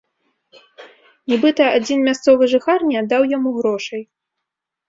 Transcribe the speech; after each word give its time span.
Нібыта, 1.33 1.63
адзін 1.79 1.99
мясцовы 2.07 2.43
жыхар 2.55 2.79
не 2.93 2.99
аддаў 3.03 3.21
яму 3.37 3.49
грошай. 3.59 4.01